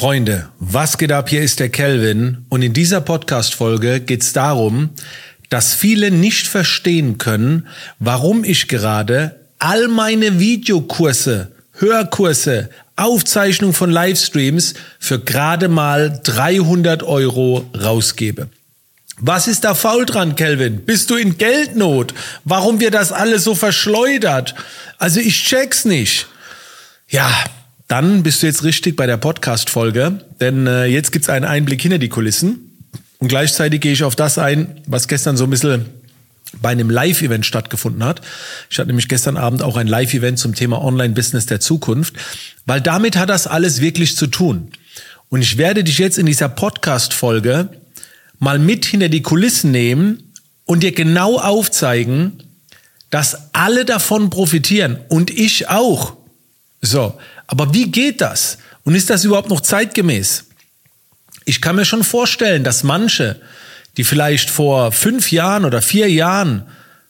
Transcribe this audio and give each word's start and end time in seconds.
Freunde, 0.00 0.48
was 0.58 0.96
geht 0.96 1.12
ab? 1.12 1.28
Hier 1.28 1.42
ist 1.42 1.60
der 1.60 1.68
Kelvin 1.68 2.46
und 2.48 2.62
in 2.62 2.72
dieser 2.72 3.02
Podcast-Folge 3.02 4.00
geht 4.00 4.22
es 4.22 4.32
darum, 4.32 4.88
dass 5.50 5.74
viele 5.74 6.10
nicht 6.10 6.46
verstehen 6.46 7.18
können, 7.18 7.68
warum 7.98 8.42
ich 8.42 8.66
gerade 8.66 9.38
all 9.58 9.88
meine 9.88 10.40
Videokurse, 10.40 11.52
Hörkurse, 11.74 12.70
Aufzeichnung 12.96 13.74
von 13.74 13.90
Livestreams 13.90 14.72
für 14.98 15.18
gerade 15.20 15.68
mal 15.68 16.18
300 16.22 17.02
Euro 17.02 17.68
rausgebe. 17.78 18.48
Was 19.18 19.48
ist 19.48 19.64
da 19.64 19.74
faul 19.74 20.06
dran, 20.06 20.34
Kelvin? 20.34 20.86
Bist 20.86 21.10
du 21.10 21.16
in 21.16 21.36
Geldnot? 21.36 22.14
Warum 22.46 22.80
wird 22.80 22.94
das 22.94 23.12
alles 23.12 23.44
so 23.44 23.54
verschleudert? 23.54 24.54
Also 24.96 25.20
ich 25.20 25.44
check's 25.44 25.84
nicht. 25.84 26.26
Ja, 27.10 27.30
dann 27.90 28.22
bist 28.22 28.40
du 28.40 28.46
jetzt 28.46 28.62
richtig 28.62 28.94
bei 28.94 29.06
der 29.06 29.16
Podcast-Folge, 29.16 30.24
denn 30.40 30.68
äh, 30.68 30.84
jetzt 30.84 31.10
gibt's 31.10 31.28
einen 31.28 31.44
Einblick 31.44 31.82
hinter 31.82 31.98
die 31.98 32.08
Kulissen 32.08 32.78
und 33.18 33.26
gleichzeitig 33.26 33.80
gehe 33.80 33.92
ich 33.92 34.04
auf 34.04 34.14
das 34.14 34.38
ein, 34.38 34.80
was 34.86 35.08
gestern 35.08 35.36
so 35.36 35.42
ein 35.42 35.50
bisschen 35.50 35.86
bei 36.62 36.68
einem 36.68 36.88
Live-Event 36.88 37.44
stattgefunden 37.44 38.04
hat. 38.04 38.20
Ich 38.70 38.78
hatte 38.78 38.86
nämlich 38.86 39.08
gestern 39.08 39.36
Abend 39.36 39.62
auch 39.62 39.76
ein 39.76 39.88
Live-Event 39.88 40.38
zum 40.38 40.54
Thema 40.54 40.80
Online-Business 40.80 41.46
der 41.46 41.58
Zukunft, 41.58 42.14
weil 42.64 42.80
damit 42.80 43.16
hat 43.16 43.28
das 43.28 43.48
alles 43.48 43.80
wirklich 43.80 44.16
zu 44.16 44.28
tun. 44.28 44.70
Und 45.28 45.42
ich 45.42 45.58
werde 45.58 45.82
dich 45.82 45.98
jetzt 45.98 46.16
in 46.16 46.26
dieser 46.26 46.48
Podcast-Folge 46.48 47.70
mal 48.38 48.60
mit 48.60 48.84
hinter 48.84 49.08
die 49.08 49.22
Kulissen 49.22 49.72
nehmen 49.72 50.32
und 50.64 50.84
dir 50.84 50.92
genau 50.92 51.40
aufzeigen, 51.40 52.44
dass 53.10 53.52
alle 53.52 53.84
davon 53.84 54.30
profitieren 54.30 55.00
und 55.08 55.32
ich 55.32 55.68
auch. 55.68 56.20
So, 56.82 57.18
aber 57.50 57.74
wie 57.74 57.90
geht 57.90 58.20
das? 58.20 58.58
Und 58.84 58.94
ist 58.94 59.10
das 59.10 59.24
überhaupt 59.24 59.50
noch 59.50 59.60
zeitgemäß? 59.60 60.44
Ich 61.44 61.60
kann 61.60 61.74
mir 61.74 61.84
schon 61.84 62.04
vorstellen, 62.04 62.62
dass 62.62 62.84
manche, 62.84 63.40
die 63.96 64.04
vielleicht 64.04 64.50
vor 64.50 64.92
fünf 64.92 65.32
Jahren 65.32 65.64
oder 65.64 65.82
vier 65.82 66.08
Jahren 66.08 66.62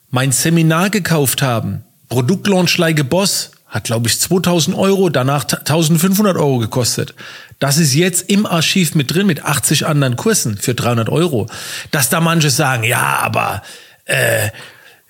mein 0.09 0.31
Seminar 0.31 0.89
gekauft 0.89 1.43
haben, 1.43 1.83
Produktlaunch 2.09 2.75
Like 2.79 3.07
Boss, 3.07 3.51
hat 3.67 3.83
glaube 3.83 4.09
ich 4.09 4.19
2000 4.19 4.75
Euro, 4.75 5.09
danach 5.09 5.43
1500 5.43 6.35
Euro 6.37 6.57
gekostet. 6.57 7.13
Das 7.59 7.77
ist 7.77 7.93
jetzt 7.93 8.27
im 8.31 8.47
Archiv 8.47 8.95
mit 8.95 9.13
drin 9.13 9.27
mit 9.27 9.45
80 9.45 9.85
anderen 9.85 10.15
Kursen 10.15 10.57
für 10.57 10.73
300 10.73 11.07
Euro. 11.07 11.45
Dass 11.91 12.09
da 12.09 12.19
manche 12.19 12.49
sagen, 12.49 12.83
ja, 12.83 13.19
aber 13.19 13.61
äh, 14.05 14.49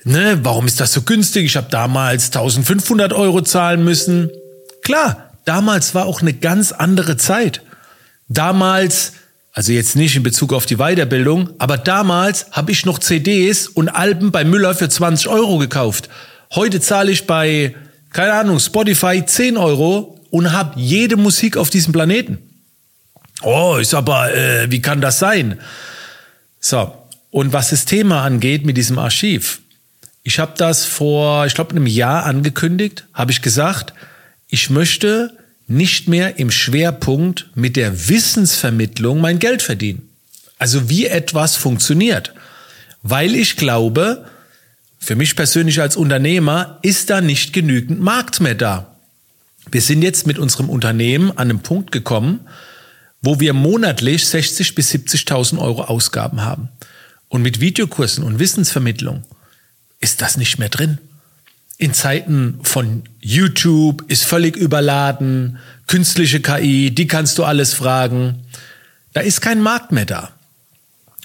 ne, 0.03 0.39
warum 0.43 0.67
ist 0.67 0.81
das 0.81 0.91
so 0.91 1.03
günstig? 1.03 1.45
Ich 1.45 1.55
habe 1.55 1.69
damals 1.71 2.25
1500 2.25 3.13
Euro 3.13 3.41
zahlen 3.41 3.85
müssen. 3.85 4.29
Klar, 4.83 5.31
damals 5.45 5.95
war 5.95 6.05
auch 6.05 6.21
eine 6.21 6.33
ganz 6.33 6.71
andere 6.71 7.17
Zeit. 7.17 7.61
Damals, 8.27 9.13
also 9.53 9.71
jetzt 9.71 9.95
nicht 9.95 10.15
in 10.15 10.23
Bezug 10.23 10.53
auf 10.53 10.65
die 10.65 10.77
Weiterbildung, 10.77 11.49
aber 11.59 11.77
damals 11.77 12.47
habe 12.51 12.71
ich 12.71 12.85
noch 12.85 12.99
CDs 12.99 13.67
und 13.67 13.89
Alben 13.89 14.31
bei 14.31 14.43
Müller 14.43 14.75
für 14.75 14.89
20 14.89 15.27
Euro 15.27 15.57
gekauft. 15.57 16.09
Heute 16.53 16.79
zahle 16.79 17.11
ich 17.11 17.27
bei, 17.27 17.75
keine 18.11 18.33
Ahnung, 18.33 18.59
Spotify 18.59 19.23
10 19.25 19.57
Euro 19.57 20.19
und 20.29 20.51
habe 20.51 20.79
jede 20.79 21.17
Musik 21.17 21.57
auf 21.57 21.69
diesem 21.69 21.93
Planeten. 21.93 22.39
Oh, 23.43 23.77
ist 23.79 23.93
aber, 23.93 24.33
äh, 24.33 24.69
wie 24.69 24.81
kann 24.81 25.01
das 25.01 25.19
sein? 25.19 25.59
So, 26.59 26.93
und 27.31 27.53
was 27.53 27.71
das 27.71 27.85
Thema 27.85 28.23
angeht 28.23 28.65
mit 28.65 28.77
diesem 28.77 28.99
Archiv, 28.99 29.61
ich 30.23 30.39
habe 30.39 30.53
das 30.55 30.85
vor, 30.85 31.45
ich 31.47 31.55
glaube, 31.55 31.71
einem 31.71 31.87
Jahr 31.87 32.25
angekündigt, 32.25 33.07
habe 33.13 33.31
ich 33.31 33.41
gesagt, 33.41 33.93
ich 34.51 34.69
möchte 34.69 35.35
nicht 35.67 36.09
mehr 36.09 36.37
im 36.37 36.51
Schwerpunkt 36.51 37.49
mit 37.55 37.77
der 37.77 38.09
Wissensvermittlung 38.09 39.21
mein 39.21 39.39
Geld 39.39 39.61
verdienen. 39.61 40.09
Also 40.59 40.89
wie 40.89 41.07
etwas 41.07 41.55
funktioniert. 41.55 42.33
Weil 43.01 43.33
ich 43.33 43.55
glaube, 43.55 44.25
für 44.99 45.15
mich 45.15 45.37
persönlich 45.37 45.79
als 45.79 45.95
Unternehmer 45.95 46.79
ist 46.81 47.09
da 47.09 47.21
nicht 47.21 47.53
genügend 47.53 48.01
Markt 48.01 48.41
mehr 48.41 48.53
da. 48.53 48.93
Wir 49.71 49.81
sind 49.81 50.01
jetzt 50.01 50.27
mit 50.27 50.37
unserem 50.37 50.69
Unternehmen 50.69 51.31
an 51.31 51.49
einem 51.49 51.61
Punkt 51.61 51.93
gekommen, 51.93 52.41
wo 53.21 53.39
wir 53.39 53.53
monatlich 53.53 54.27
60 54.27 54.75
bis 54.75 54.91
70.000 54.91 55.59
Euro 55.59 55.85
Ausgaben 55.85 56.41
haben. 56.41 56.67
Und 57.29 57.41
mit 57.41 57.61
Videokursen 57.61 58.25
und 58.25 58.39
Wissensvermittlung 58.39 59.23
ist 60.01 60.21
das 60.21 60.35
nicht 60.35 60.59
mehr 60.59 60.69
drin 60.69 60.97
in 61.81 61.95
Zeiten 61.95 62.59
von 62.61 63.01
YouTube 63.21 64.03
ist 64.07 64.23
völlig 64.23 64.55
überladen, 64.55 65.57
künstliche 65.87 66.39
KI, 66.39 66.91
die 66.91 67.07
kannst 67.07 67.39
du 67.39 67.43
alles 67.43 67.73
fragen. 67.73 68.43
Da 69.13 69.21
ist 69.21 69.41
kein 69.41 69.59
Markt 69.59 69.91
mehr 69.91 70.05
da. 70.05 70.29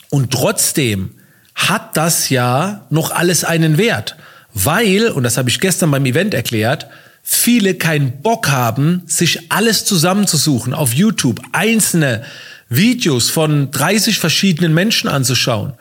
Und 0.08 0.30
trotzdem 0.30 1.10
hat 1.54 1.98
das 1.98 2.30
ja 2.30 2.86
noch 2.88 3.10
alles 3.10 3.44
einen 3.44 3.76
Wert, 3.76 4.16
weil, 4.54 5.10
und 5.10 5.24
das 5.24 5.36
habe 5.36 5.50
ich 5.50 5.60
gestern 5.60 5.90
beim 5.90 6.06
Event 6.06 6.32
erklärt, 6.32 6.86
viele 7.22 7.74
keinen 7.74 8.22
Bock 8.22 8.48
haben, 8.48 9.02
sich 9.04 9.52
alles 9.52 9.84
zusammenzusuchen 9.84 10.72
auf 10.72 10.94
YouTube, 10.94 11.42
einzelne 11.52 12.24
Videos 12.70 13.28
von 13.28 13.70
30 13.72 14.18
verschiedenen 14.18 14.72
Menschen 14.72 15.10
anzuschauen. 15.10 15.74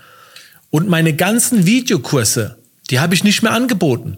Und 0.69 0.89
meine 0.89 1.13
ganzen 1.13 1.65
Videokurse, 1.65 2.57
die 2.89 2.99
habe 2.99 3.15
ich 3.15 3.23
nicht 3.23 3.41
mehr 3.41 3.53
angeboten 3.53 4.17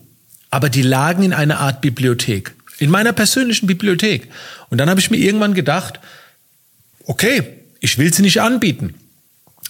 aber 0.50 0.70
die 0.70 0.82
lagen 0.82 1.24
in 1.24 1.34
einer 1.34 1.60
Art 1.60 1.82
Bibliothek, 1.82 2.54
in 2.80 2.90
meiner 2.90 3.14
persönlichen 3.14 3.68
Bibliothek. 3.68 4.28
Und 4.70 4.78
dann 4.78 4.90
habe 4.90 5.00
ich 5.00 5.12
mir 5.12 5.18
irgendwann 5.18 5.54
gedacht, 5.54 6.00
okay, 7.06 7.44
ich 7.80 7.98
will 7.98 8.14
sie 8.14 8.22
nicht 8.22 8.42
anbieten. 8.42 8.96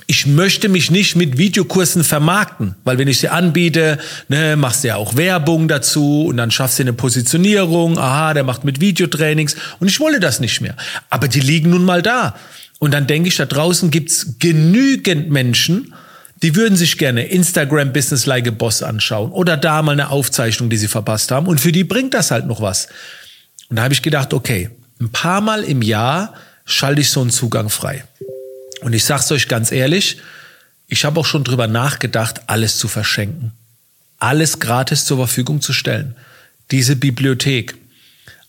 Ich 0.09 0.25
möchte 0.25 0.69
mich 0.69 0.89
nicht 0.89 1.15
mit 1.15 1.37
Videokursen 1.37 2.03
vermarkten, 2.03 2.75
weil 2.85 2.97
wenn 2.97 3.07
ich 3.07 3.19
sie 3.19 3.27
anbiete, 3.27 3.97
ne, 4.29 4.55
machst 4.55 4.83
du 4.83 4.89
ja 4.89 4.95
auch 4.95 5.17
Werbung 5.17 5.67
dazu 5.67 6.25
und 6.27 6.37
dann 6.37 6.51
schaffst 6.51 6.79
du 6.79 6.83
eine 6.83 6.93
Positionierung, 6.93 7.97
aha, 7.97 8.33
der 8.33 8.43
macht 8.43 8.63
mit 8.63 8.79
Videotrainings 8.79 9.55
und 9.79 9.87
ich 9.89 9.99
wollte 9.99 10.19
das 10.19 10.39
nicht 10.39 10.61
mehr. 10.61 10.75
Aber 11.09 11.27
die 11.27 11.41
liegen 11.41 11.71
nun 11.71 11.83
mal 11.83 12.01
da. 12.01 12.35
Und 12.79 12.93
dann 12.93 13.07
denke 13.07 13.27
ich, 13.27 13.35
da 13.35 13.45
draußen 13.45 13.91
gibt's 13.91 14.35
genügend 14.39 15.29
Menschen, 15.29 15.93
die 16.43 16.55
würden 16.55 16.77
sich 16.77 16.97
gerne 16.97 17.25
Instagram 17.25 17.93
Business 17.93 18.25
Like 18.25 18.47
a 18.47 18.51
Boss 18.51 18.83
anschauen 18.83 19.31
oder 19.31 19.57
da 19.57 19.81
mal 19.81 19.93
eine 19.93 20.09
Aufzeichnung, 20.09 20.69
die 20.69 20.77
sie 20.77 20.87
verpasst 20.87 21.31
haben. 21.31 21.47
Und 21.47 21.59
für 21.59 21.71
die 21.71 21.83
bringt 21.83 22.13
das 22.13 22.31
halt 22.31 22.45
noch 22.45 22.61
was. 22.61 22.87
Und 23.69 23.77
da 23.77 23.83
habe 23.83 23.93
ich 23.93 24.01
gedacht, 24.01 24.33
okay, 24.33 24.69
ein 24.99 25.09
paar 25.09 25.41
Mal 25.41 25.63
im 25.63 25.81
Jahr 25.81 26.33
schalte 26.65 27.01
ich 27.01 27.09
so 27.09 27.21
einen 27.21 27.31
Zugang 27.31 27.69
frei. 27.69 28.03
Und 28.81 28.93
ich 28.93 29.03
sag's 29.03 29.31
euch 29.31 29.47
ganz 29.47 29.71
ehrlich, 29.71 30.17
ich 30.87 31.05
habe 31.05 31.19
auch 31.19 31.25
schon 31.25 31.43
drüber 31.43 31.67
nachgedacht, 31.67 32.41
alles 32.47 32.77
zu 32.77 32.87
verschenken. 32.87 33.51
Alles 34.19 34.59
gratis 34.59 35.05
zur 35.05 35.17
Verfügung 35.17 35.61
zu 35.61 35.73
stellen. 35.73 36.15
Diese 36.71 36.95
Bibliothek. 36.95 37.75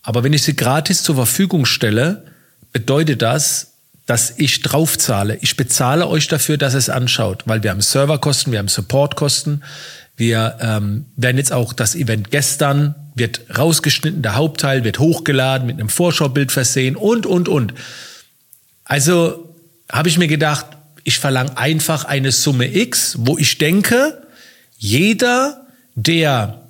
Aber 0.02 0.24
wenn 0.24 0.32
ich 0.32 0.42
sie 0.42 0.56
gratis 0.56 1.02
zur 1.02 1.16
Verfügung 1.16 1.64
stelle, 1.66 2.24
bedeutet 2.72 3.22
das, 3.22 3.72
dass 4.08 4.32
ich 4.38 4.62
draufzahle. 4.62 5.36
Ich 5.42 5.58
bezahle 5.58 6.08
euch 6.08 6.28
dafür, 6.28 6.56
dass 6.56 6.72
es 6.72 6.88
anschaut, 6.88 7.42
weil 7.44 7.62
wir 7.62 7.70
haben 7.70 7.82
Serverkosten, 7.82 8.50
wir 8.52 8.58
haben 8.58 8.68
Supportkosten. 8.68 9.62
Wir 10.16 10.56
ähm, 10.62 11.04
werden 11.14 11.36
jetzt 11.36 11.52
auch 11.52 11.74
das 11.74 11.94
Event 11.94 12.30
gestern 12.30 12.94
wird 13.14 13.42
rausgeschnitten, 13.58 14.22
der 14.22 14.34
Hauptteil 14.34 14.82
wird 14.82 14.98
hochgeladen, 14.98 15.66
mit 15.66 15.78
einem 15.78 15.90
Vorschaubild 15.90 16.52
versehen 16.52 16.96
und, 16.96 17.26
und, 17.26 17.50
und. 17.50 17.74
Also 18.84 19.54
habe 19.92 20.08
ich 20.08 20.16
mir 20.16 20.28
gedacht, 20.28 20.64
ich 21.04 21.18
verlange 21.18 21.58
einfach 21.58 22.06
eine 22.06 22.32
Summe 22.32 22.74
X, 22.74 23.16
wo 23.18 23.36
ich 23.36 23.58
denke, 23.58 24.22
jeder, 24.78 25.66
der 25.96 26.62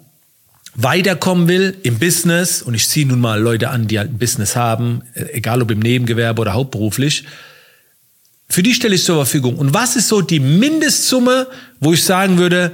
weiterkommen 0.80 1.48
will 1.48 1.76
im 1.82 1.98
Business, 1.98 2.62
und 2.62 2.74
ich 2.74 2.88
ziehe 2.88 3.04
nun 3.04 3.20
mal 3.20 3.40
Leute 3.40 3.70
an, 3.70 3.88
die 3.88 3.98
halt 3.98 4.12
ein 4.12 4.18
Business 4.18 4.54
haben, 4.54 5.02
äh, 5.14 5.24
egal 5.32 5.60
ob 5.60 5.72
im 5.72 5.80
Nebengewerbe 5.80 6.40
oder 6.40 6.54
hauptberuflich, 6.54 7.24
für 8.48 8.62
die 8.62 8.72
stelle 8.72 8.94
ich 8.94 9.04
zur 9.04 9.16
Verfügung. 9.16 9.56
Und 9.56 9.74
was 9.74 9.96
ist 9.96 10.06
so 10.06 10.20
die 10.22 10.38
Mindestsumme, 10.38 11.48
wo 11.80 11.92
ich 11.92 12.04
sagen 12.04 12.38
würde, 12.38 12.72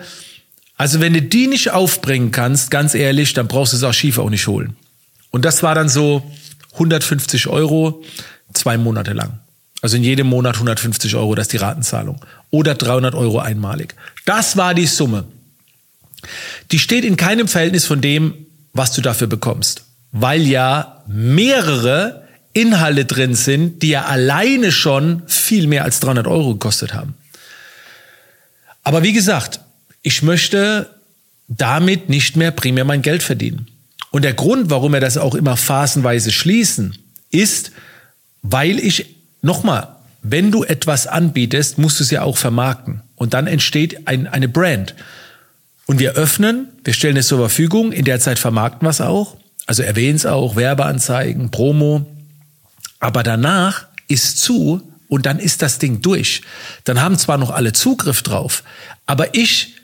also 0.76 1.00
wenn 1.00 1.14
du 1.14 1.22
die 1.22 1.46
nicht 1.46 1.70
aufbringen 1.70 2.30
kannst, 2.30 2.70
ganz 2.70 2.94
ehrlich, 2.94 3.32
dann 3.32 3.48
brauchst 3.48 3.72
du 3.72 3.78
das 3.78 3.84
Archiv 3.84 4.18
auch 4.18 4.30
nicht 4.30 4.46
holen. 4.46 4.76
Und 5.30 5.46
das 5.46 5.62
war 5.62 5.74
dann 5.74 5.88
so 5.88 6.30
150 6.74 7.46
Euro, 7.46 8.04
zwei 8.52 8.76
Monate 8.76 9.14
lang. 9.14 9.40
Also 9.80 9.96
in 9.96 10.04
jedem 10.04 10.26
Monat 10.26 10.56
150 10.56 11.16
Euro, 11.16 11.34
das 11.34 11.44
ist 11.44 11.52
die 11.54 11.58
Ratenzahlung. 11.58 12.20
Oder 12.50 12.74
300 12.74 13.14
Euro 13.14 13.38
einmalig. 13.38 13.94
Das 14.26 14.58
war 14.58 14.74
die 14.74 14.86
Summe. 14.86 15.24
Die 16.72 16.78
steht 16.78 17.04
in 17.04 17.16
keinem 17.16 17.48
Verhältnis 17.48 17.86
von 17.86 18.00
dem, 18.00 18.34
was 18.72 18.92
du 18.92 19.00
dafür 19.00 19.26
bekommst. 19.26 19.84
Weil 20.12 20.42
ja 20.42 21.02
mehrere 21.06 22.24
Inhalte 22.52 23.04
drin 23.04 23.34
sind, 23.34 23.82
die 23.82 23.88
ja 23.88 24.04
alleine 24.04 24.70
schon 24.72 25.22
viel 25.26 25.66
mehr 25.66 25.84
als 25.84 26.00
300 26.00 26.26
Euro 26.26 26.52
gekostet 26.52 26.94
haben. 26.94 27.14
Aber 28.82 29.02
wie 29.02 29.12
gesagt, 29.12 29.60
ich 30.02 30.22
möchte 30.22 30.90
damit 31.48 32.08
nicht 32.08 32.36
mehr 32.36 32.50
primär 32.50 32.84
mein 32.84 33.02
Geld 33.02 33.22
verdienen. 33.22 33.68
Und 34.10 34.22
der 34.22 34.34
Grund, 34.34 34.70
warum 34.70 34.92
wir 34.92 35.00
das 35.00 35.18
auch 35.18 35.34
immer 35.34 35.56
phasenweise 35.56 36.30
schließen, 36.30 36.96
ist, 37.30 37.72
Weil 38.46 38.78
ich, 38.78 39.06
nochmal, 39.40 39.88
wenn 40.22 40.52
du 40.52 40.64
etwas 40.64 41.06
anbietest, 41.06 41.78
musst 41.78 41.98
du 41.98 42.04
es 42.04 42.10
ja 42.10 42.22
auch 42.22 42.36
vermarkten. 42.36 43.00
Und 43.16 43.32
dann 43.32 43.46
entsteht 43.46 44.06
ein, 44.06 44.26
eine 44.26 44.48
Brand. 44.48 44.94
Und 45.86 45.98
wir 45.98 46.12
öffnen, 46.12 46.68
wir 46.82 46.94
stellen 46.94 47.16
es 47.16 47.28
zur 47.28 47.38
Verfügung, 47.38 47.92
in 47.92 48.04
der 48.04 48.20
Zeit 48.20 48.38
vermarkten 48.38 48.86
wir 48.86 48.90
es 48.90 49.00
auch. 49.00 49.36
Also 49.66 49.82
erwähnen 49.82 50.16
es 50.16 50.26
auch, 50.26 50.56
Werbeanzeigen, 50.56 51.50
Promo. 51.50 52.06
Aber 53.00 53.22
danach 53.22 53.86
ist 54.08 54.40
zu 54.40 54.82
und 55.08 55.26
dann 55.26 55.38
ist 55.38 55.62
das 55.62 55.78
Ding 55.78 56.00
durch. 56.00 56.42
Dann 56.84 57.00
haben 57.00 57.18
zwar 57.18 57.38
noch 57.38 57.50
alle 57.50 57.72
Zugriff 57.72 58.22
drauf, 58.22 58.62
aber 59.06 59.34
ich 59.34 59.74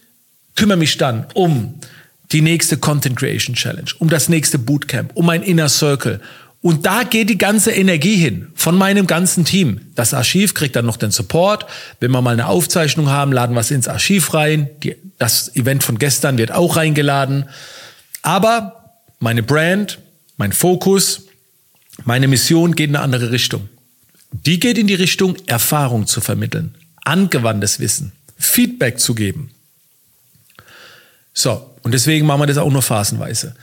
kümmere 0.57 0.79
mich 0.79 0.97
dann 0.97 1.27
um 1.35 1.75
die 2.33 2.43
nächste 2.43 2.77
Content 2.79 3.17
Creation 3.17 3.55
Challenge, 3.55 3.91
um 3.99 4.09
das 4.09 4.29
nächste 4.29 4.59
Bootcamp, 4.59 5.13
um 5.15 5.27
mein 5.27 5.43
Inner 5.43 5.69
Circle. 5.69 6.21
Und 6.63 6.85
da 6.85 7.05
geht 7.05 7.31
die 7.31 7.39
ganze 7.39 7.73
Energie 7.73 8.17
hin 8.17 8.49
von 8.55 8.77
meinem 8.77 9.07
ganzen 9.07 9.45
Team. 9.45 9.81
Das 9.95 10.13
Archiv 10.13 10.53
kriegt 10.53 10.77
dann 10.77 10.85
noch 10.85 10.99
den 10.99 11.11
Support. 11.11 11.67
Wenn 12.01 12.11
wir 12.11 12.21
mal 12.21 12.33
eine 12.33 12.47
Aufzeichnung 12.47 13.09
haben, 13.09 13.33
laden 13.33 13.55
wir 13.55 13.61
es 13.61 13.71
ins 13.71 13.89
Archiv 13.89 14.35
rein. 14.35 14.69
Die, 14.83 14.95
das 15.21 15.55
Event 15.55 15.85
von 15.85 15.99
gestern 15.99 16.39
wird 16.39 16.51
auch 16.51 16.77
reingeladen. 16.77 17.49
Aber 18.23 18.97
meine 19.19 19.43
Brand, 19.43 19.99
mein 20.39 20.53
Fokus, 20.53 21.27
meine 22.05 22.27
Mission 22.27 22.75
geht 22.75 22.89
in 22.89 22.97
eine 22.97 23.05
andere 23.05 23.31
Richtung. 23.31 23.69
Die 24.33 24.59
geht 24.59 24.79
in 24.79 24.87
die 24.87 24.95
Richtung, 24.95 25.37
Erfahrung 25.47 26.07
zu 26.07 26.21
vermitteln, 26.21 26.75
angewandtes 27.05 27.81
Wissen, 27.81 28.13
Feedback 28.39 28.99
zu 28.99 29.15
geben. 29.15 29.51
So, 31.35 31.75
und 31.83 31.93
deswegen 31.93 32.27
machen 32.27 32.41
wir 32.41 32.47
das 32.47 32.57
auch 32.57 32.71
nur 32.71 32.83
phasenweise. 32.83 33.55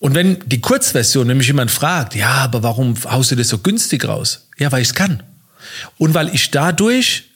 Und 0.00 0.14
wenn 0.14 0.38
die 0.46 0.60
Kurzversion 0.60 1.26
nämlich 1.26 1.46
jemand 1.46 1.70
fragt, 1.70 2.14
ja, 2.14 2.28
aber 2.28 2.62
warum 2.62 2.94
haust 3.04 3.30
du 3.30 3.36
das 3.36 3.48
so 3.48 3.58
günstig 3.58 4.06
raus? 4.06 4.48
Ja, 4.58 4.70
weil 4.70 4.82
ich 4.82 4.88
es 4.88 4.94
kann. 4.94 5.22
Und 5.96 6.12
weil 6.12 6.34
ich 6.34 6.50
dadurch, 6.50 7.30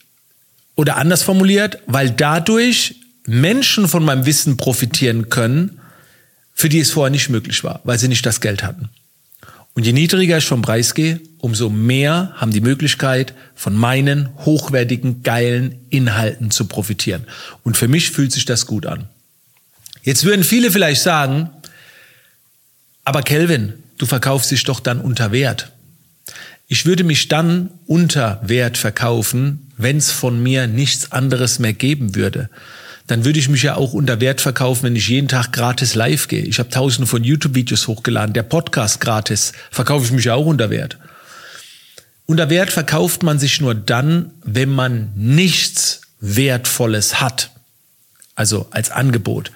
oder 0.77 0.95
anders 0.95 1.23
formuliert, 1.23 1.79
weil 1.87 2.11
dadurch 2.11 2.95
Menschen 3.25 3.89
von 3.89 4.05
meinem 4.05 4.25
Wissen 4.25 4.55
profitieren 4.55 5.27
können, 5.27 5.79
für 6.53 6.69
die 6.69 6.79
es 6.79 6.91
vorher 6.91 7.11
nicht 7.11 7.29
möglich 7.29 7.63
war, 7.65 7.81
weil 7.83 7.99
sie 7.99 8.07
nicht 8.07 8.25
das 8.25 8.39
Geld 8.39 8.63
hatten. 8.63 8.89
Und 9.73 9.85
je 9.85 9.93
niedriger 9.93 10.37
ich 10.37 10.45
vom 10.45 10.61
Preis 10.61 10.93
gehe, 10.93 11.19
umso 11.39 11.69
mehr 11.69 12.31
haben 12.35 12.51
die 12.51 12.61
Möglichkeit, 12.61 13.33
von 13.53 13.75
meinen 13.75 14.29
hochwertigen, 14.45 15.23
geilen 15.23 15.85
Inhalten 15.89 16.49
zu 16.51 16.65
profitieren. 16.65 17.27
Und 17.63 17.75
für 17.77 17.87
mich 17.87 18.11
fühlt 18.11 18.31
sich 18.31 18.45
das 18.45 18.65
gut 18.65 18.85
an. 18.85 19.07
Jetzt 20.03 20.23
würden 20.23 20.43
viele 20.43 20.71
vielleicht 20.71 21.01
sagen, 21.01 21.49
aber 23.03 23.21
Kelvin, 23.21 23.73
du 23.97 24.05
verkaufst 24.05 24.49
dich 24.51 24.63
doch 24.63 24.79
dann 24.79 25.01
unter 25.01 25.31
Wert. 25.31 25.71
Ich 26.67 26.85
würde 26.85 27.03
mich 27.03 27.27
dann 27.27 27.69
unter 27.85 28.41
Wert 28.43 28.77
verkaufen, 28.77 29.71
wenn 29.77 29.97
es 29.97 30.11
von 30.11 30.41
mir 30.41 30.67
nichts 30.67 31.11
anderes 31.11 31.59
mehr 31.59 31.73
geben 31.73 32.15
würde 32.15 32.49
dann 33.07 33.23
würde 33.23 33.39
ich 33.39 33.47
mich 33.47 33.63
ja 33.63 33.75
auch 33.75 33.93
unter 33.93 34.19
Wert 34.19 34.41
verkaufen, 34.41 34.83
wenn 34.83 34.95
ich 34.95 35.07
jeden 35.07 35.29
Tag 35.29 35.53
gratis 35.53 35.95
live 35.95 36.27
gehe. 36.27 36.43
Ich 36.43 36.59
habe 36.59 36.69
tausende 36.69 37.07
von 37.07 37.23
YouTube-Videos 37.23 37.87
hochgeladen, 37.87 38.33
der 38.33 38.43
Podcast 38.43 38.99
gratis, 38.99 39.53
verkaufe 39.71 40.05
ich 40.05 40.11
mich 40.11 40.25
ja 40.25 40.35
auch 40.35 40.45
unter 40.45 40.69
Wert. 40.69 40.97
Unter 42.25 42.49
Wert 42.49 42.69
verkauft 42.69 43.23
man 43.23 43.39
sich 43.39 43.61
nur 43.61 43.73
dann, 43.73 44.33
wenn 44.43 44.69
man 44.69 45.13
nichts 45.15 46.01
Wertvolles 46.19 47.21
hat. 47.21 47.51
Also 48.35 48.67
als 48.71 48.91
Angebot. 48.91 49.51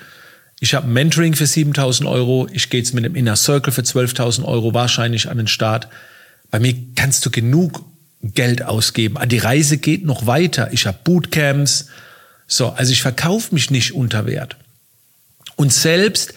Ich 0.61 0.73
habe 0.73 0.87
Mentoring 0.87 1.35
für 1.35 1.45
7000 1.45 2.07
Euro, 2.07 2.47
ich 2.53 2.69
gehe 2.69 2.79
jetzt 2.79 2.93
mit 2.93 3.03
einem 3.03 3.15
Inner 3.15 3.35
Circle 3.35 3.73
für 3.73 3.81
12.000 3.81 4.45
Euro 4.45 4.73
wahrscheinlich 4.73 5.29
an 5.29 5.37
den 5.37 5.47
Start. 5.47 5.89
Bei 6.51 6.59
mir 6.59 6.75
kannst 6.95 7.25
du 7.25 7.31
genug 7.31 7.83
Geld 8.21 8.61
ausgeben. 8.61 9.17
Die 9.27 9.39
Reise 9.39 9.77
geht 9.77 10.05
noch 10.05 10.27
weiter. 10.27 10.71
Ich 10.73 10.85
habe 10.85 10.99
Bootcamps, 11.03 11.87
so, 12.47 12.69
also 12.69 12.91
ich 12.91 13.01
verkaufe 13.01 13.53
mich 13.53 13.71
nicht 13.71 13.93
unter 13.93 14.25
Wert. 14.25 14.57
Und 15.55 15.73
selbst 15.73 16.33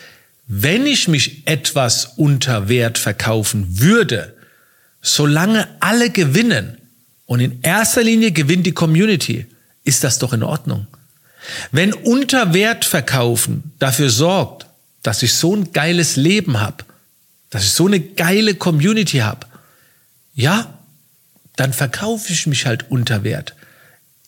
wenn 0.47 0.87
ich 0.87 1.09
mich 1.09 1.47
etwas 1.47 2.13
unter 2.17 2.69
Wert 2.69 2.99
verkaufen 2.99 3.81
würde, 3.81 4.35
solange 5.01 5.69
alle 5.81 6.11
gewinnen 6.11 6.79
und 7.27 7.41
in 7.41 7.61
erster 7.63 8.03
Linie 8.03 8.33
gewinnt 8.33 8.67
die 8.67 8.73
Community, 8.73 9.47
ist 9.85 10.05
das 10.05 10.19
doch 10.19 10.33
in 10.33 10.43
Ordnung. 10.43 10.87
Wenn 11.73 11.93
unter 11.93 12.55
Wert 12.55 12.85
verkaufen 12.85 13.73
dafür 13.79 14.11
sorgt, 14.11 14.67
dass 15.03 15.23
ich 15.23 15.35
so 15.35 15.55
ein 15.55 15.73
geiles 15.73 16.17
Leben 16.17 16.61
habe, 16.61 16.85
dass 17.51 17.65
ich 17.65 17.71
so 17.71 17.87
eine 17.87 18.01
geile 18.01 18.55
Community 18.55 19.19
habe, 19.19 19.47
ja, 20.35 20.79
dann 21.57 21.73
verkaufe 21.73 22.33
ich 22.33 22.47
mich 22.47 22.67
halt 22.67 22.91
unter 22.91 23.25
Wert. 23.25 23.55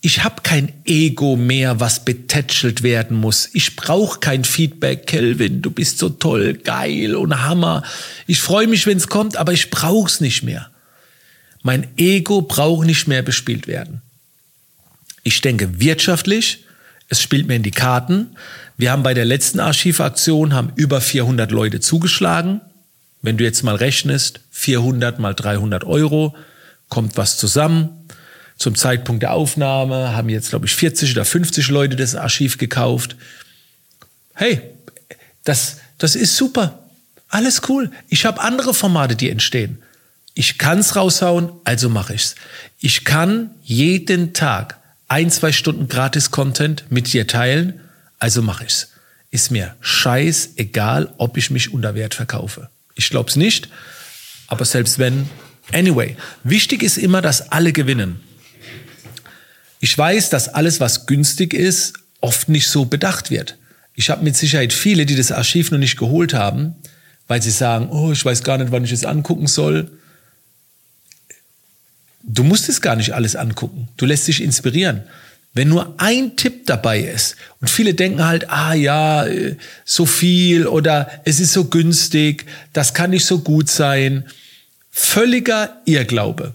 Ich 0.01 0.23
habe 0.23 0.43
kein 0.43 0.73
Ego 0.85 1.37
mehr, 1.37 1.81
was 1.81 2.05
betätschelt 2.05 2.83
werden 2.83 3.17
muss. 3.17 3.49
Ich 3.55 3.75
brauche 3.75 4.21
kein 4.21 4.45
Feedback, 4.45 5.07
Kelvin. 5.07 5.63
Du 5.63 5.71
bist 5.71 5.99
so 5.99 6.11
toll, 6.11 6.55
geil 6.55 7.17
und 7.17 7.43
Hammer. 7.43 7.83
Ich 8.27 8.41
freue 8.41 8.69
mich, 8.69 8.87
wenn 8.87 8.99
es 8.99 9.09
kommt, 9.09 9.37
aber 9.37 9.53
ich 9.53 9.71
brauche 9.71 10.09
es 10.09 10.21
nicht 10.21 10.45
mehr. 10.45 10.71
Mein 11.63 11.89
Ego 11.97 12.43
braucht 12.43 12.87
nicht 12.87 13.09
mehr 13.09 13.23
bespielt 13.23 13.67
werden. 13.67 14.03
Ich 15.25 15.41
denke 15.41 15.81
wirtschaftlich. 15.81 16.65
Es 17.09 17.21
spielt 17.21 17.49
mir 17.49 17.57
in 17.57 17.65
die 17.65 17.73
Karten. 17.73 18.37
Wir 18.77 18.93
haben 18.93 19.03
bei 19.03 19.15
der 19.15 19.25
letzten 19.25 19.59
Archivaktion 19.59 20.55
haben 20.55 20.73
über 20.77 21.01
400 21.01 21.51
Leute 21.51 21.81
zugeschlagen. 21.81 22.61
Wenn 23.27 23.39
du 23.39 23.43
jetzt 23.43 23.65
mal 23.65 23.75
rechnest, 23.75 24.39
400 24.53 25.19
mal 25.19 25.35
300 25.35 25.83
Euro, 25.83 26.37
kommt 26.89 27.17
was 27.17 27.39
zusammen. 27.39 28.07
Zum 28.57 28.77
Zeitpunkt 28.77 29.25
der 29.25 29.33
Aufnahme 29.33 30.15
haben 30.15 30.29
jetzt, 30.29 30.51
glaube 30.51 30.67
ich, 30.67 30.77
40 30.77 31.11
oder 31.11 31.25
50 31.25 31.67
Leute 31.71 31.97
das 31.97 32.15
Archiv 32.15 32.57
gekauft. 32.57 33.17
Hey, 34.33 34.63
das, 35.43 35.79
das 35.99 36.15
ist 36.15 36.37
super. 36.37 36.85
Alles 37.29 37.63
cool. 37.69 37.91
Ich 38.09 38.25
habe 38.27 38.43
andere 38.43 38.73
Formate, 38.73 39.17
die 39.17 39.29
entstehen. 39.29 39.83
Ich 40.35 40.57
kann's 40.57 40.95
raushauen, 40.95 41.51
also 41.65 41.89
mache 41.89 42.15
ich's. 42.15 42.37
Ich 42.79 43.05
kann 43.05 43.51
jeden 43.65 44.35
Tag 44.35 44.79
ein, 45.09 45.33
zwei 45.33 45.51
Stunden 45.51 45.89
Gratis-Content 45.89 46.85
mit 46.91 47.13
dir 47.13 47.27
teilen, 47.27 47.81
also 48.21 48.41
mache 48.41 48.67
ich's. 48.67 48.91
Ist 49.33 49.51
mir 49.51 49.75
scheiß 49.81 50.51
egal, 50.59 51.13
ob 51.19 51.37
ich 51.37 51.51
mich 51.51 51.75
unter 51.75 51.97
Wert 51.97 52.15
verkaufe. 52.15 52.71
Ich 52.97 53.11
glaub's 53.11 53.37
nicht, 53.37 53.69
aber 54.49 54.65
selbst 54.65 54.99
wenn, 54.99 55.29
anyway, 55.73 56.17
wichtig 56.43 56.83
ist 56.83 56.97
immer, 56.97 57.23
dass 57.23 57.53
alle 57.53 57.73
gewinnen. 57.73 58.21
Ich 59.81 59.97
weiß, 59.97 60.31
dass 60.31 60.49
alles, 60.49 60.81
was 60.81 61.07
günstig 61.07 61.55
ist, 61.55 61.93
oft 62.21 62.49
nicht 62.49 62.69
so 62.69 62.87
bedacht 62.87 63.31
wird. 63.31 63.57
Ich 63.95 64.11
habe 64.11 64.25
mit 64.25 64.37
Sicherheit 64.37 64.73
viele, 64.73 65.07
die 65.07 65.15
das 65.15 65.31
Archiv 65.31 65.71
noch 65.71 65.79
nicht 65.79 65.99
geholt 65.99 66.35
haben, 66.35 66.75
weil 67.29 67.43
sie 67.43 67.51
sagen, 67.51 67.89
oh, 67.91 68.13
ich 68.13 68.25
weiß 68.25 68.43
gar 68.43 68.59
nicht, 68.59 68.73
wann 68.73 68.85
ich 68.85 68.93
es 68.93 69.05
angucken 69.05 69.47
soll. 69.47 69.91
Du 72.23 72.43
musst 72.43 72.69
es 72.69 72.81
gar 72.81 72.97
nicht 72.97 73.13
alles 73.13 73.37
angucken. 73.37 73.89
Du 73.97 74.07
lässt 74.07 74.27
dich 74.27 74.43
inspirieren. 74.43 75.05
Wenn 75.57 75.71
nur 75.71 75.95
ein 75.97 76.37
Tipp 76.37 76.67
dabei 76.67 77.01
ist 77.01 77.37
und 77.63 77.71
viele 77.71 77.95
denken 77.95 78.23
halt, 78.23 78.51
ah 78.51 78.75
ja, 78.75 79.25
so 79.87 80.05
viel 80.05 80.67
oder 80.67 81.11
es 81.25 81.41
ist 81.41 81.55
so 81.55 81.65
günstig, 81.65 82.45
das 82.75 82.93
kann 82.93 83.09
nicht 83.09 83.25
so 83.25 83.39
gut 83.39 83.71
sein. 83.71 84.27
Völliger 84.91 85.81
Irrglaube. 85.87 86.53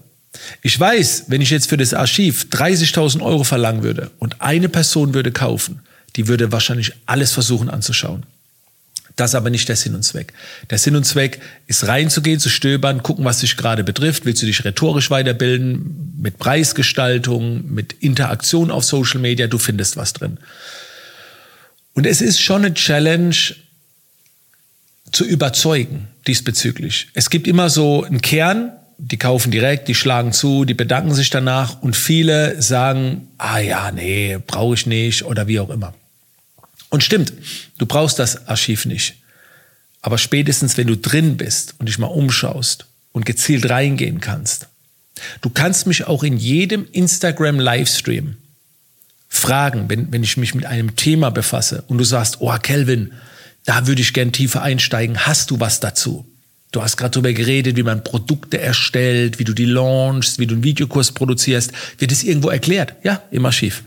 Ich 0.62 0.78
weiß, 0.78 1.24
wenn 1.26 1.40
ich 1.40 1.50
jetzt 1.50 1.68
für 1.68 1.76
das 1.76 1.94
Archiv 1.94 2.46
30.000 2.52 3.22
Euro 3.22 3.42
verlangen 3.42 3.82
würde 3.82 4.12
und 4.20 4.40
eine 4.40 4.68
Person 4.68 5.14
würde 5.14 5.32
kaufen, 5.32 5.80
die 6.14 6.28
würde 6.28 6.52
wahrscheinlich 6.52 6.92
alles 7.04 7.32
versuchen 7.32 7.70
anzuschauen. 7.70 8.22
Das 9.16 9.30
ist 9.30 9.34
aber 9.34 9.50
nicht 9.50 9.68
der 9.68 9.76
Sinn 9.76 9.94
und 9.94 10.02
Zweck. 10.02 10.32
Der 10.70 10.78
Sinn 10.78 10.96
und 10.96 11.04
Zweck 11.04 11.40
ist 11.66 11.86
reinzugehen, 11.86 12.40
zu 12.40 12.48
stöbern, 12.48 13.02
gucken, 13.02 13.24
was 13.24 13.40
dich 13.40 13.56
gerade 13.56 13.84
betrifft. 13.84 14.24
Willst 14.24 14.42
du 14.42 14.46
dich 14.46 14.64
rhetorisch 14.64 15.10
weiterbilden, 15.10 16.14
mit 16.18 16.38
Preisgestaltung, 16.38 17.72
mit 17.72 17.92
Interaktion 17.94 18.70
auf 18.70 18.84
Social 18.84 19.20
Media? 19.20 19.46
Du 19.46 19.58
findest 19.58 19.96
was 19.96 20.12
drin. 20.12 20.38
Und 21.94 22.06
es 22.06 22.22
ist 22.22 22.40
schon 22.40 22.64
eine 22.64 22.74
Challenge, 22.74 23.34
zu 25.12 25.24
überzeugen 25.24 26.08
diesbezüglich. 26.26 27.08
Es 27.14 27.30
gibt 27.30 27.46
immer 27.46 27.68
so 27.70 28.02
einen 28.02 28.22
Kern, 28.22 28.72
die 28.98 29.18
kaufen 29.18 29.50
direkt, 29.50 29.88
die 29.88 29.94
schlagen 29.94 30.32
zu, 30.32 30.64
die 30.64 30.74
bedanken 30.74 31.12
sich 31.12 31.28
danach 31.30 31.82
und 31.82 31.96
viele 31.96 32.60
sagen, 32.62 33.28
ah 33.38 33.58
ja, 33.58 33.90
nee, 33.90 34.38
brauche 34.46 34.74
ich 34.74 34.86
nicht 34.86 35.24
oder 35.24 35.48
wie 35.48 35.60
auch 35.60 35.70
immer. 35.70 35.94
Und 36.92 37.02
stimmt, 37.02 37.32
du 37.78 37.86
brauchst 37.86 38.18
das 38.18 38.48
Archiv 38.48 38.84
nicht. 38.84 39.14
Aber 40.02 40.18
spätestens, 40.18 40.76
wenn 40.76 40.88
du 40.88 40.96
drin 40.98 41.38
bist 41.38 41.74
und 41.78 41.88
dich 41.88 41.96
mal 41.96 42.08
umschaust 42.08 42.84
und 43.12 43.24
gezielt 43.24 43.70
reingehen 43.70 44.20
kannst, 44.20 44.68
du 45.40 45.48
kannst 45.48 45.86
mich 45.86 46.06
auch 46.06 46.22
in 46.22 46.36
jedem 46.36 46.86
Instagram 46.92 47.58
Livestream 47.58 48.36
fragen, 49.30 49.88
wenn, 49.88 50.12
wenn 50.12 50.22
ich 50.22 50.36
mich 50.36 50.54
mit 50.54 50.66
einem 50.66 50.94
Thema 50.94 51.30
befasse 51.30 51.82
und 51.88 51.96
du 51.96 52.04
sagst, 52.04 52.42
oh 52.42 52.54
Kelvin, 52.62 53.14
da 53.64 53.86
würde 53.86 54.02
ich 54.02 54.12
gern 54.12 54.32
tiefer 54.32 54.60
einsteigen, 54.60 55.24
hast 55.24 55.50
du 55.50 55.60
was 55.60 55.80
dazu? 55.80 56.26
Du 56.72 56.82
hast 56.82 56.98
gerade 56.98 57.12
darüber 57.12 57.32
geredet, 57.32 57.76
wie 57.76 57.84
man 57.84 58.04
Produkte 58.04 58.60
erstellt, 58.60 59.38
wie 59.38 59.44
du 59.44 59.54
die 59.54 59.64
launchst, 59.64 60.38
wie 60.38 60.46
du 60.46 60.56
einen 60.56 60.64
Videokurs 60.64 61.12
produzierst. 61.12 61.72
Wird 61.96 62.12
es 62.12 62.22
irgendwo 62.22 62.50
erklärt? 62.50 62.96
Ja, 63.02 63.22
im 63.30 63.46
Archiv. 63.46 63.82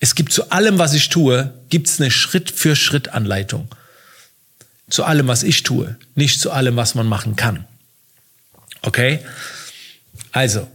Es 0.00 0.14
gibt 0.14 0.32
zu 0.32 0.50
allem, 0.50 0.78
was 0.78 0.94
ich 0.94 1.08
tue, 1.08 1.52
gibt 1.68 1.88
es 1.88 2.00
eine 2.00 2.10
Schritt-für-Schritt-Anleitung. 2.10 3.68
Zu 4.88 5.04
allem, 5.04 5.26
was 5.26 5.42
ich 5.42 5.64
tue, 5.64 5.96
nicht 6.14 6.40
zu 6.40 6.50
allem, 6.50 6.76
was 6.76 6.94
man 6.94 7.06
machen 7.06 7.36
kann. 7.36 7.66
Okay? 8.82 9.20
Also, 10.32 10.68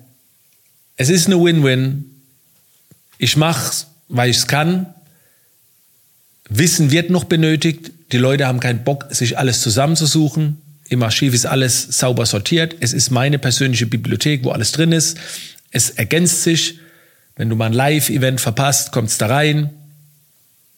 es 0.98 1.10
ist 1.10 1.28
eine 1.28 1.42
Win-Win. 1.42 2.06
Ich 3.18 3.38
mach's, 3.38 3.88
weil 4.10 4.30
ich 4.30 4.38
es 4.38 4.48
kann. 4.48 4.94
Wissen 6.50 6.92
wird 6.92 7.10
noch 7.10 7.24
benötigt. 7.24 7.92
Die 8.12 8.18
Leute 8.18 8.46
haben 8.46 8.60
keinen 8.60 8.84
Bock, 8.84 9.08
sich 9.10 9.38
alles 9.38 9.62
zusammenzusuchen. 9.62 10.62
Im 10.90 11.02
Archiv 11.02 11.34
ist 11.34 11.46
alles 11.46 11.84
sauber 11.98 12.26
sortiert. 12.26 12.76
Es 12.80 12.94
ist 12.94 13.10
meine 13.10 13.40
persönliche 13.40 13.88
Bibliothek, 13.88 14.44
wo 14.44 14.52
alles 14.52 14.74
drin 14.74 14.92
ist. 14.92 15.18
Es 15.72 15.90
ergänzt 15.90 16.44
sich. 16.44 16.80
Wenn 17.36 17.50
du 17.50 17.56
mal 17.56 17.68
ein 17.68 17.74
Live-Event 17.74 18.42
verpasst, 18.42 18.92
kommt 18.92 19.10
es 19.10 19.18
da 19.18 19.28
rein. 19.28 19.72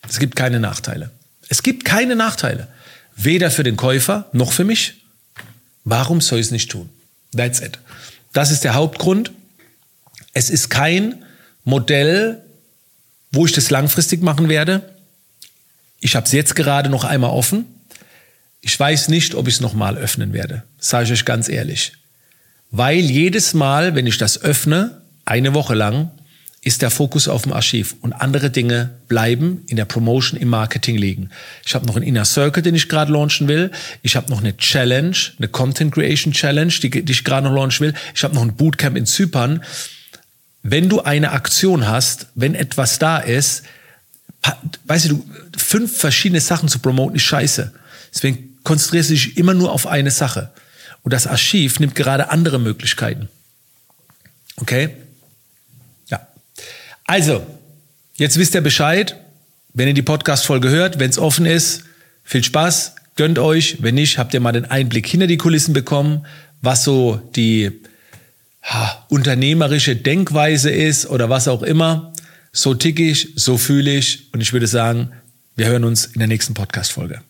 Es 0.08 0.20
gibt 0.20 0.36
keine 0.36 0.60
Nachteile. 0.60 1.12
Es 1.50 1.64
gibt 1.64 1.86
keine 1.86 2.16
Nachteile. 2.16 2.68
Weder 3.16 3.52
für 3.52 3.64
den 3.64 3.78
Käufer 3.78 4.30
noch 4.34 4.52
für 4.52 4.64
mich. 4.64 5.06
Warum 5.84 6.22
soll 6.22 6.40
ich 6.40 6.48
es 6.48 6.52
nicht 6.52 6.72
tun? 6.72 6.90
That's 7.36 7.60
it. 7.60 7.80
Das 8.34 8.52
ist 8.52 8.64
der 8.64 8.74
Hauptgrund. 8.74 9.32
Es 10.34 10.50
ist 10.50 10.70
kein 10.70 11.24
Modell, 11.64 12.44
wo 13.32 13.46
ich 13.46 13.52
das 13.52 13.70
langfristig 13.70 14.22
machen 14.22 14.50
werde. 14.50 14.94
Ich 16.00 16.16
habe 16.16 16.26
es 16.26 16.32
jetzt 16.32 16.56
gerade 16.56 16.90
noch 16.90 17.04
einmal 17.04 17.32
offen. 17.32 17.66
Ich 18.62 18.80
weiß 18.80 19.10
nicht, 19.10 19.36
ob 19.36 19.48
ich 19.48 19.56
es 19.56 19.62
nochmal 19.62 19.98
öffnen 19.98 20.34
werde. 20.34 20.64
Sage 20.80 21.06
ich 21.06 21.12
euch 21.12 21.26
ganz 21.26 21.50
ehrlich. 21.50 21.94
Weil 22.72 23.00
jedes 23.00 23.54
Mal, 23.54 23.96
wenn 23.96 24.08
ich 24.08 24.18
das 24.18 24.42
öffne, 24.42 25.02
eine 25.24 25.54
Woche 25.54 25.76
lang, 25.76 26.12
ist 26.66 26.82
der 26.82 26.90
Fokus 26.90 27.28
auf 27.28 27.44
dem 27.44 27.54
Archiv 27.54 27.96
und 28.02 28.12
andere 28.12 28.50
Dinge 28.50 28.90
bleiben 29.08 29.64
in 29.68 29.78
der 29.78 29.86
Promotion, 29.86 30.40
im 30.40 30.50
Marketing 30.50 30.98
liegen. 30.98 31.30
Ich 31.64 31.76
habe 31.76 31.86
noch 31.86 31.96
einen 31.96 32.04
Inner 32.04 32.26
Circle, 32.26 32.64
den 32.64 32.74
ich 32.74 32.90
gerade 32.90 33.14
launchen 33.14 33.48
will. 33.48 33.70
Ich 34.02 34.16
habe 34.16 34.32
noch 34.32 34.40
eine 34.40 34.58
Challenge, 34.58 35.16
eine 35.38 35.48
Content 35.48 35.94
Creation 35.94 36.34
Challenge, 36.34 36.74
die, 36.82 36.90
die 36.90 37.12
ich 37.12 37.24
gerade 37.24 37.48
noch 37.48 37.54
launchen 37.56 37.86
will. 37.86 37.94
Ich 38.16 38.24
habe 38.24 38.34
noch 38.34 38.42
ein 38.42 38.56
Bootcamp 38.56 38.98
in 38.98 39.06
Zypern. 39.06 39.64
Wenn 40.64 40.90
du 40.90 41.02
eine 41.02 41.34
Aktion 41.34 41.88
hast, 41.88 42.28
wenn 42.34 42.56
etwas 42.56 42.98
da 42.98 43.20
ist, 43.20 43.62
weißt 44.86 45.12
du, 45.12 45.24
fünf 45.56 45.96
verschiedene 45.96 46.42
Sachen 46.42 46.68
zu 46.68 46.80
promoten 46.80 47.16
ist 47.16 47.24
scheiße. 47.24 47.74
Deswegen 48.12 48.58
konzentrierst 48.64 49.12
du 49.12 49.14
dich 49.14 49.38
immer 49.38 49.54
nur 49.54 49.72
auf 49.72 49.86
eine 49.86 50.10
Sache. 50.10 50.50
Und 51.04 51.14
das 51.14 51.28
Archiv 51.28 51.80
nimmt 51.80 51.94
gerade 51.94 52.32
andere 52.32 52.60
Möglichkeiten. 52.60 53.30
Okay? 54.58 54.90
Also, 57.06 57.46
jetzt 58.16 58.38
wisst 58.38 58.56
ihr 58.56 58.62
Bescheid. 58.62 59.16
Wenn 59.74 59.88
ihr 59.88 59.94
die 59.94 60.02
Podcast-Folge 60.02 60.70
hört, 60.70 61.00
wenn 61.00 61.10
es 61.10 61.20
offen 61.20 61.46
ist, 61.46 61.84
viel 62.24 62.44
Spaß, 62.44 62.96
gönnt 63.16 63.40
euch. 63.40 63.78
Wenn 63.82 63.96
nicht, 63.96 64.18
habt 64.18 64.34
ihr 64.34 64.40
mal 64.40 64.54
den 64.54 64.66
Einblick 64.66 65.06
hinter 65.06 65.28
die 65.28 65.38
Kulissen 65.38 65.74
bekommen, 65.74 66.26
was 66.62 66.84
so 66.84 67.22
die 67.36 67.72
ha, 68.64 69.06
unternehmerische 69.10 69.96
Denkweise 69.96 70.72
ist 70.72 71.08
oder 71.08 71.30
was 71.30 71.48
auch 71.48 71.62
immer. 71.62 72.14
So 72.52 72.74
tick 72.74 73.00
ich, 73.00 73.34
so 73.36 73.58
fühle 73.58 73.92
ich 73.92 74.34
und 74.34 74.42
ich 74.42 74.54
würde 74.54 74.68
sagen, 74.68 75.12
wir 75.56 75.68
hören 75.68 75.84
uns 75.84 76.06
in 76.06 76.20
der 76.20 76.28
nächsten 76.28 76.54
Podcast-Folge. 76.54 77.22